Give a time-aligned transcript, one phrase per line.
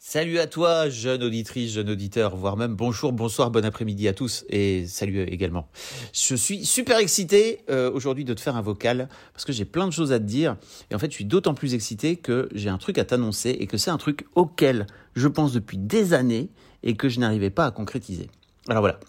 [0.00, 4.44] Salut à toi, jeune auditrice, jeune auditeur, voire même bonjour, bonsoir, bon après-midi à tous
[4.48, 5.66] et salut également.
[6.12, 9.88] Je suis super excité euh, aujourd'hui de te faire un vocal parce que j'ai plein
[9.88, 10.56] de choses à te dire
[10.92, 13.66] et en fait je suis d'autant plus excité que j'ai un truc à t'annoncer et
[13.66, 16.48] que c'est un truc auquel je pense depuis des années
[16.84, 18.30] et que je n'arrivais pas à concrétiser.
[18.68, 19.00] Alors voilà,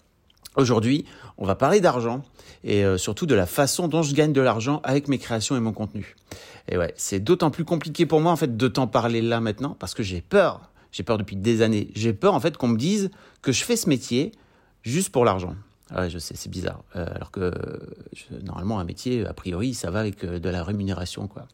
[0.56, 1.04] Aujourd'hui,
[1.38, 2.22] on va parler d'argent
[2.64, 5.60] et euh, surtout de la façon dont je gagne de l'argent avec mes créations et
[5.60, 6.16] mon contenu.
[6.68, 9.76] Et ouais, c'est d'autant plus compliqué pour moi en fait de t'en parler là maintenant
[9.78, 10.69] parce que j'ai peur.
[10.92, 11.90] J'ai peur depuis des années.
[11.94, 13.10] J'ai peur en fait qu'on me dise
[13.42, 14.32] que je fais ce métier
[14.82, 15.54] juste pour l'argent.
[15.94, 16.82] Ouais, je sais, c'est bizarre.
[16.96, 17.52] Euh, alors que
[18.44, 21.46] normalement un métier, a priori, ça va avec euh, de la rémunération, quoi.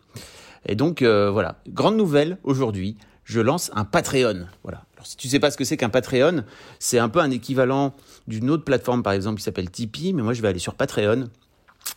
[0.69, 4.47] Et donc voilà, grande nouvelle aujourd'hui, je lance un Patreon.
[4.65, 4.83] Voilà.
[4.95, 6.43] Alors, si tu sais pas ce que c'est qu'un Patreon,
[6.79, 7.95] c'est un peu un équivalent
[8.27, 11.29] d'une autre plateforme, par exemple, qui s'appelle Tipeee, mais moi je vais aller sur Patreon,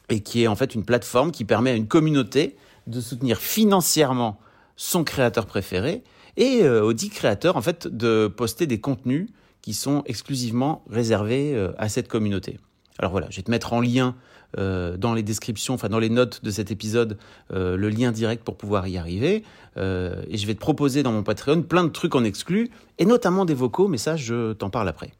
[0.09, 4.39] et qui est en fait une plateforme qui permet à une communauté de soutenir financièrement
[4.75, 6.03] son créateur préféré
[6.39, 9.29] et euh, aux dix créateurs en fait de poster des contenus
[9.61, 12.57] qui sont exclusivement réservés euh, à cette communauté.
[12.97, 14.15] Alors voilà, je vais te mettre en lien
[14.57, 17.17] euh, dans les descriptions, enfin dans les notes de cet épisode,
[17.51, 19.43] le lien direct pour pouvoir y arriver.
[19.77, 23.45] Et je vais te proposer dans mon Patreon plein de trucs en exclus, et notamment
[23.45, 25.11] des vocaux, mais ça, je t'en parle après.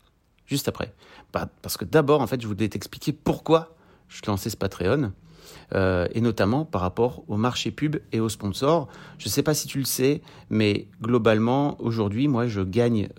[0.46, 0.94] Juste après.
[1.32, 3.74] Parce que d'abord, en fait, je voulais t'expliquer pourquoi
[4.10, 5.14] je lançais ce Patreon.
[5.74, 8.88] Et notamment par rapport au marché pub et aux sponsors.
[9.18, 13.10] Je ne sais pas si tu le sais, mais globalement, aujourd'hui, moi, je gagne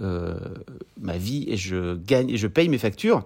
[1.01, 3.25] ma vie et je gagne je paye mes factures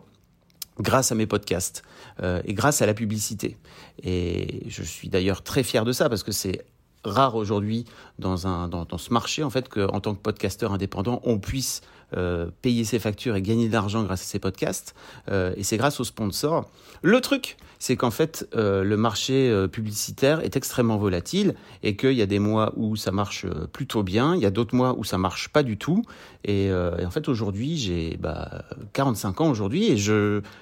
[0.80, 1.82] grâce à mes podcasts
[2.22, 3.56] euh, et grâce à la publicité.
[4.02, 6.64] Et je suis d'ailleurs très fier de ça parce que c'est
[7.04, 7.84] rare aujourd'hui
[8.18, 11.82] dans, dans, ce marché en fait qu'en tant que podcasteur indépendant on puisse
[12.16, 14.94] euh, payer ses factures et gagner de l'argent grâce à ses podcasts
[15.30, 16.70] euh, et c'est grâce aux sponsors.
[17.02, 22.22] Le truc c'est qu'en fait euh, le marché publicitaire est extrêmement volatile et qu'il y
[22.22, 25.18] a des mois où ça marche plutôt bien, il y a d'autres mois où ça
[25.18, 26.02] marche pas du tout
[26.44, 29.96] et, en fait aujourd'hui j'ai bah, 45 ans aujourd'hui et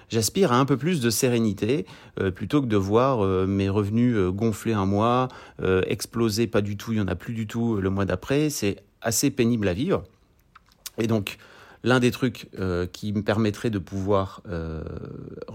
[0.08, 1.86] j'aspire à un peu plus de sérénité
[2.34, 5.28] plutôt que de voir mes revenus gonfler un mois,
[5.86, 8.50] exploser pas du tout, il n'y en a plus du tout le mois d'après.
[8.50, 10.04] C'est assez pénible à vivre.
[10.98, 11.38] Et donc,
[11.84, 14.82] l'un des trucs euh, qui me permettrait de pouvoir euh,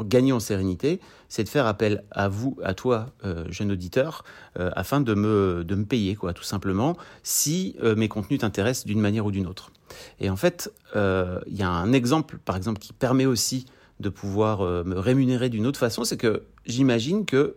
[0.02, 1.00] gagner en sérénité,
[1.30, 4.24] c'est de faire appel à vous, à toi, euh, jeune auditeur,
[4.56, 9.26] afin de me, de me payer, quoi, tout simplement, si mes contenus t'intéressent d'une manière
[9.26, 9.72] ou d'une autre.
[10.20, 13.68] Et en fait, il y a un exemple, par exemple, qui permet aussi
[14.00, 17.56] de pouvoir me rémunérer d'une autre façon, c'est que j'imagine que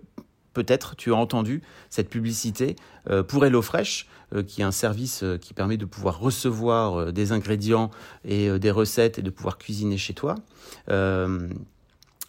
[0.53, 2.77] peut-être tu as entendu cette publicité
[3.09, 7.33] euh, pour HelloFresh, euh, qui est un service euh, qui permet de pouvoir recevoir des
[7.33, 7.91] ingrédients
[8.25, 10.37] et des recettes et de pouvoir cuisiner chez toi.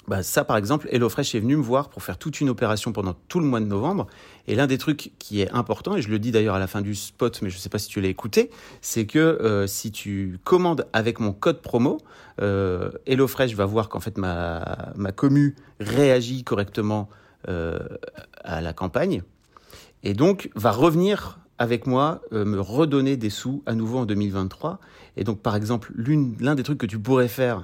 [0.07, 3.13] Bah ça, par exemple, HelloFresh est venu me voir pour faire toute une opération pendant
[3.27, 4.07] tout le mois de novembre.
[4.47, 6.81] Et l'un des trucs qui est important, et je le dis d'ailleurs à la fin
[6.81, 8.49] du spot, mais je ne sais pas si tu l'as écouté,
[8.81, 11.99] c'est que si tu commandes avec mon code promo,
[12.39, 17.07] HelloFresh va voir qu'en fait ma, ma commu réagit correctement
[17.47, 19.24] à la campagne,
[20.03, 24.79] et donc va revenir avec moi euh, me redonner des sous à nouveau en 2023.
[25.16, 25.94] Et donc, par exemple,
[26.40, 27.62] l'un des trucs que tu pourrais faire euh,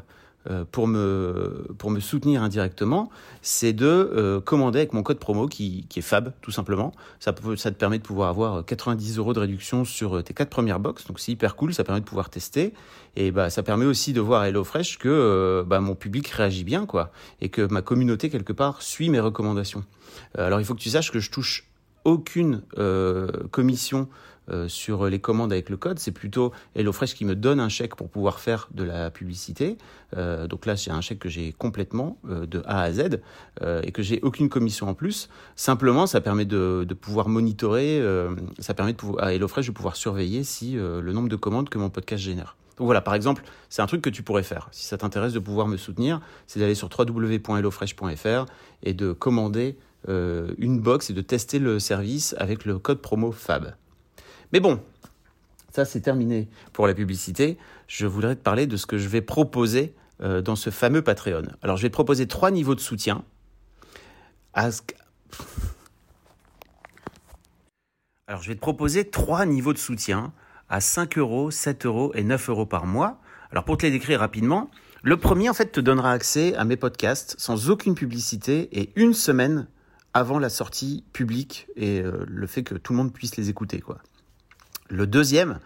[0.72, 3.10] pour, me, pour me soutenir indirectement,
[3.42, 6.94] c'est de euh, commander avec mon code promo qui, qui, est FAB, tout simplement.
[7.20, 10.80] Ça, ça te permet de pouvoir avoir 90 euros de réduction sur tes quatre premières
[10.80, 11.06] box.
[11.08, 11.74] Donc, c'est hyper cool.
[11.74, 12.74] Ça permet de pouvoir tester.
[13.16, 16.64] Et bah, ça permet aussi de voir à HelloFresh que euh, bah, mon public réagit
[16.64, 17.12] bien, quoi.
[17.42, 19.84] Et que ma communauté, quelque part, suit mes recommandations.
[20.38, 21.66] alors, il faut que tu saches que je touche
[22.08, 22.62] aucune
[23.52, 24.10] commission
[24.50, 27.96] euh, sur les commandes avec le code, c'est plutôt HelloFresh qui me donne un chèque
[27.96, 29.78] pour pouvoir faire de la publicité.
[30.16, 33.20] Euh, donc là, c'est un chèque que j'ai complètement euh, de A à Z
[33.84, 35.30] et que j'ai aucune commission en plus.
[35.56, 38.02] Simplement, ça permet de, de pouvoir monitorer,
[38.60, 41.78] ça permet de pouvoir, à HelloFresh de pouvoir surveiller si le nombre de commandes que
[41.78, 42.56] mon podcast génère.
[42.78, 44.70] Donc voilà, par exemple, c'est un truc que tu pourrais faire.
[44.72, 48.46] Si ça t'intéresse de pouvoir me soutenir, c'est d'aller sur www.hellofresh.fr
[48.84, 49.76] et de commander
[50.08, 53.76] une box et de tester le service avec le code promo FAB.
[54.54, 54.80] Mais bon,
[55.78, 57.58] ça c'est terminé pour la publicité.
[57.88, 61.44] Je voudrais te parler de ce que je vais proposer euh, dans ce fameux Patreon.
[61.62, 63.24] Alors je vais proposer trois niveaux de soutien.
[64.54, 64.72] Alors
[68.42, 70.34] je vais te proposer trois niveaux de soutien
[70.70, 73.20] à 5 euros, 7 euros et 9 euros par mois.
[73.52, 74.72] Alors pour te les décrire rapidement,
[75.04, 79.14] le premier en fait te donnera accès à mes podcasts sans aucune publicité et une
[79.14, 79.68] semaine
[80.18, 83.82] avant la sortie publique et euh, le fait que tout le monde puisse les écouter.
[83.82, 84.00] Quoi.
[84.90, 85.60] Le deuxième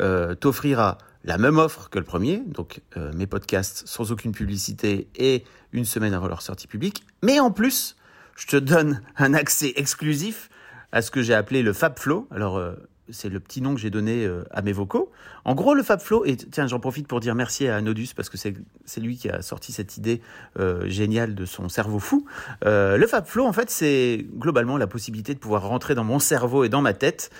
[0.00, 5.08] euh, t'offrira la même offre que le premier, donc euh, mes podcasts sans aucune publicité
[5.14, 7.94] et une semaine avant leur sortie publique, mais en plus,
[8.34, 10.50] je te donne un accès exclusif
[10.90, 12.26] à ce que j'ai appelé le Fab Flow.
[12.32, 12.60] Alors,
[13.08, 15.12] c'est le petit nom que j'ai donné à mes vocaux.
[15.44, 18.28] En gros, le Fab Flow, et tiens, j'en profite pour dire merci à Nodus parce
[18.28, 20.20] que c'est lui qui a sorti cette idée
[20.58, 22.24] euh, géniale de son cerveau fou.
[22.64, 26.64] le Fab Flow, en fait, c'est globalement la possibilité de pouvoir rentrer dans mon cerveau
[26.64, 27.30] et dans ma tête,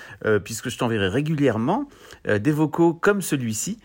[0.44, 1.88] puisque je t'enverrai régulièrement
[2.24, 3.78] des vocaux comme celui-ci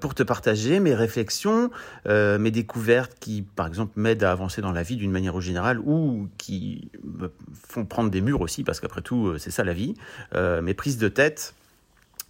[0.00, 1.70] pour te partager mes réflexions,
[2.06, 6.28] mes découvertes qui, par exemple, m'aident à avancer dans la vie d'une manière générale ou
[6.38, 7.32] qui me
[7.68, 9.94] font prendre des murs aussi, parce qu'après tout, c'est ça la vie,
[10.34, 11.54] mes prises de tête,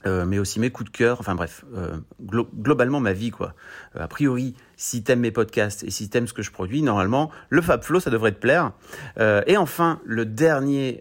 [0.06, 3.54] euh, mais aussi mes coups de cœur, enfin bref, euh, globalement ma vie quoi.
[3.96, 7.30] Euh, a priori, si t'aimes mes podcasts et si t'aimes ce que je produis, normalement,
[7.48, 8.72] le Fab Flow, ça devrait te plaire.
[9.46, 11.00] et enfin, le dernier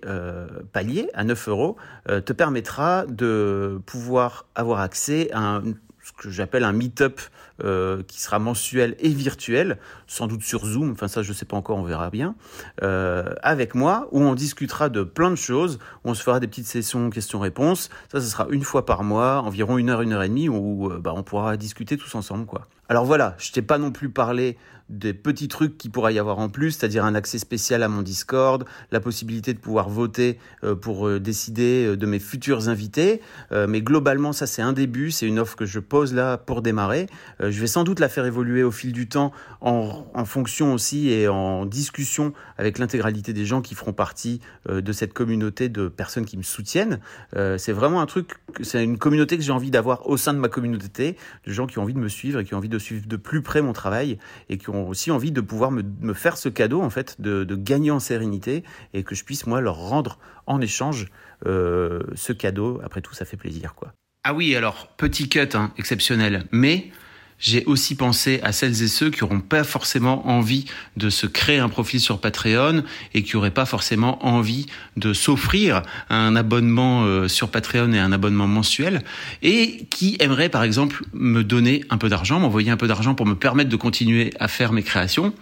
[0.71, 5.63] palier, à 9 euros, te permettra de pouvoir avoir accès à un,
[6.03, 7.21] ce que j'appelle un meet-up
[7.63, 11.45] euh, qui sera mensuel et virtuel, sans doute sur Zoom, enfin ça je ne sais
[11.45, 12.35] pas encore, on verra bien,
[12.81, 16.67] euh, avec moi, où on discutera de plein de choses, on se fera des petites
[16.67, 20.29] sessions questions-réponses, ça ce sera une fois par mois, environ une heure, une heure et
[20.29, 22.45] demie, où euh, bah, on pourra discuter tous ensemble.
[22.45, 22.67] quoi.
[22.93, 24.55] Alors voilà, je t'ai pas non plus parlé
[24.89, 28.03] des petits trucs qui pourra y avoir en plus, c'est-à-dire un accès spécial à mon
[28.03, 33.21] Discord, la possibilité de pouvoir voter euh, pour euh, décider euh, de mes futurs invités.
[33.51, 37.07] mais globalement, ça c'est un début, c'est une offre que je pose là pour démarrer.
[37.39, 39.31] je vais sans doute la faire évoluer au fil du temps
[39.61, 44.39] en, en fonction aussi et en discussion avec l'intégralité des gens qui feront partie
[44.69, 46.99] de cette communauté de personnes qui me soutiennent.
[47.33, 50.49] c'est vraiment un truc, c'est une communauté que j'ai envie d'avoir au sein de ma
[50.49, 53.07] communauté, de gens qui ont envie de me suivre et qui ont envie de suivre
[53.07, 54.17] de plus près mon travail
[54.49, 57.91] et qui ont aussi envie de pouvoir me, faire ce cadeau, en fait, de, gagner
[57.91, 58.63] en sérénité
[58.93, 61.07] et que je puisse, moi, leur rendre en échange
[61.45, 62.81] euh, ce cadeau.
[62.83, 63.93] Après tout, ça fait plaisir, quoi.
[64.25, 66.91] Ah oui, alors, petit cut, hein, exceptionnel, mais
[67.39, 70.65] j'ai aussi pensé à celles et ceux qui n'auront pas forcément envie
[70.97, 72.83] de se créer un profil sur Patreon
[73.13, 78.11] et qui n'auraient pas forcément envie de s'offrir un abonnement euh, sur Patreon et un
[78.11, 79.03] abonnement mensuel
[79.41, 83.25] et qui aimeraient par exemple me donner un peu d'argent, m'envoyer un peu d'argent pour
[83.25, 85.33] me permettre de continuer à faire mes créations.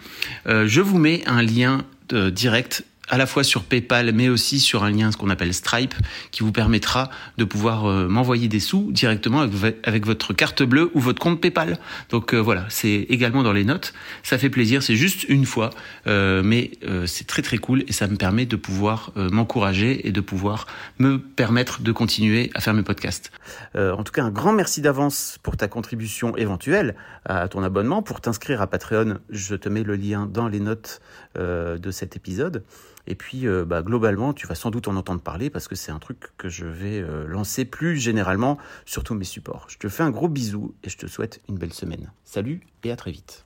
[0.48, 4.60] Euh, je vous mets un lien euh, direct à la fois sur PayPal, mais aussi
[4.60, 5.94] sur un lien ce qu'on appelle Stripe,
[6.32, 11.02] qui vous permettra de pouvoir euh, m'envoyer des sous directement avec, votre carte bleue ou
[11.02, 11.78] votre compte PayPal.
[12.10, 13.94] Donc euh, voilà, c'est également dans les notes.
[14.24, 15.72] Ça fait plaisir, c'est juste une fois,
[16.08, 16.72] euh, mais
[17.06, 20.66] c'est très très cool et ça me permet de pouvoir m'encourager et de pouvoir
[20.98, 23.32] me permettre de continuer à faire mes podcasts.
[23.76, 28.02] en tout cas, un grand merci d'avance pour ta contribution éventuelle à ton abonnement.
[28.02, 31.02] Pour t'inscrire à Patreon, je te mets le lien dans les notes
[31.36, 32.64] de cet épisode.
[33.08, 35.92] Et puis, euh, bah, globalement, tu vas sans doute en entendre parler parce que c'est
[35.92, 39.66] un truc que je vais euh, lancer plus généralement sur tous mes supports.
[39.70, 42.12] Je te fais un gros bisou et je te souhaite une belle semaine.
[42.24, 43.46] Salut et à très vite.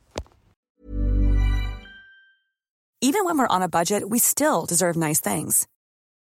[3.01, 5.67] Even when we're on a budget, we still deserve nice things.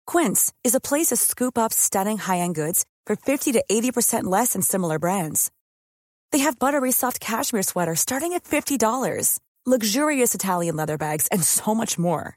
[0.06, 4.55] Quince is a place to scoop up stunning high-end goods for 50 to 80% less
[4.55, 5.52] than similar brands.
[6.33, 11.73] They have buttery soft cashmere sweaters starting at $50, luxurious Italian leather bags, and so
[11.73, 12.37] much more.